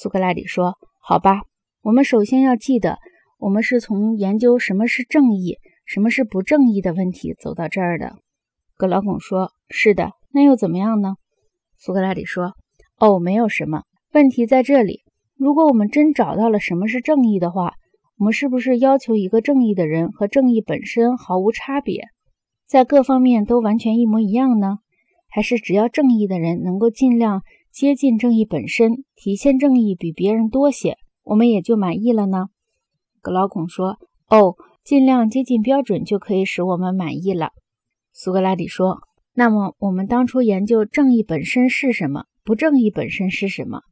[0.00, 1.40] 苏格拉底说：“好吧，
[1.82, 2.98] 我们首先要记得，
[3.36, 8.14] 我们是从研究什么是正义、什么是不正义的问题走到这儿的。”
[8.78, 11.16] 格劳孔说：“是的，那又怎么样呢？”
[11.76, 12.52] 苏格拉底说
[13.00, 13.82] ：“哦，没有什么
[14.12, 15.02] 问题在这里。
[15.36, 17.74] 如果我们真找到了什么是正义的话，
[18.18, 22.04] 我们是不是要求一个正义的人和正义本身毫无差别，
[22.68, 24.78] 在各方面都完全一模一样呢？
[25.28, 27.42] 还是只要正义的人能够尽量
[27.72, 32.46] 接近正义本身，体现正义比别人多些，我们也就满意了呢？”
[33.20, 37.50] 格劳孔说：“哦，尽量接近标准就可以使我们满意了。”
[38.12, 39.00] 苏格拉底说
[39.34, 43.82] ：“那么，我们当初研究正义本身是什么，不正义本身是什么，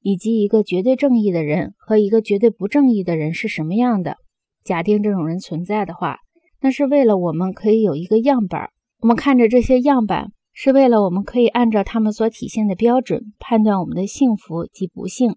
[0.00, 4.16] 以及一个绝对正义的人和一个绝对不正义的人是什么样的？
[4.64, 6.18] 假定这种人存在的话，
[6.60, 8.70] 那是为了我们可以有一个样板。
[9.00, 15.36] 我们看着这些样板，是为了我们可以按照他们所体现的标准判断我们的幸福及不幸，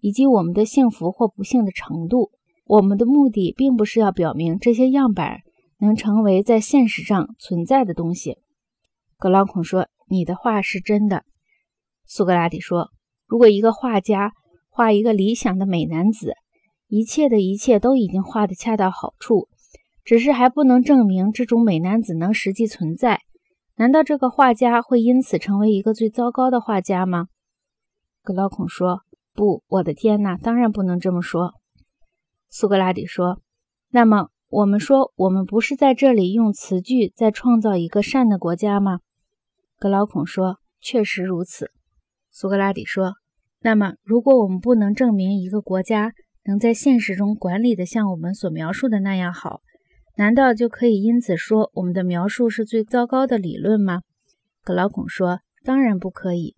[0.00, 2.32] 以及我们的幸福或不幸的程度。
[2.66, 5.38] 我们的目的并不是要表明这些样板。”
[5.80, 8.38] 能成为在现实上存在的东西，
[9.18, 11.24] 格朗孔说：“你的话是真的。”
[12.06, 12.90] 苏格拉底说
[13.26, 14.32] ：“如果一个画家
[14.70, 16.34] 画一个理想的美男子，
[16.88, 19.48] 一切的一切都已经画得恰到好处，
[20.04, 23.20] 只是还不能证明这种美男子能实际存在，
[23.76, 27.26] 难道这个画家会因此成为一个最糟糕的画家吗？”
[28.22, 29.02] 格劳孔说
[29.34, 31.54] ：“不，我的天哪，当然不能这么说。”
[32.50, 33.40] 苏格拉底说
[33.90, 39.00] ：“那么。”我们说，我们不是在这里用词句在创造一个善的国家吗？
[39.80, 41.72] 格劳孔说：“确实如此。”
[42.30, 43.14] 苏格拉底说
[43.62, 46.12] ：“那么，如果我们不能证明一个国家
[46.44, 49.60] 能在现实中管理的像我们所描述的那样好，
[50.16, 54.02] 难道就可以因此说我们的描述是最糟糕的理论吗？”
[54.62, 56.54] 格劳孔说：“当然不可以。